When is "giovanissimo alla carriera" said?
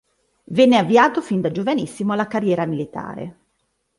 1.51-2.65